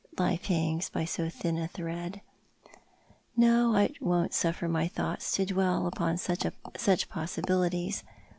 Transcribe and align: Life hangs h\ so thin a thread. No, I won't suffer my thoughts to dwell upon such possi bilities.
Life 0.17 0.45
hangs 0.45 0.89
h\ 0.95 1.07
so 1.07 1.29
thin 1.29 1.59
a 1.59 1.67
thread. 1.67 2.21
No, 3.37 3.75
I 3.75 3.93
won't 4.01 4.33
suffer 4.33 4.67
my 4.67 4.87
thoughts 4.87 5.31
to 5.35 5.45
dwell 5.45 5.85
upon 5.85 6.17
such 6.17 6.39
possi 6.49 7.07
bilities. 7.45 8.03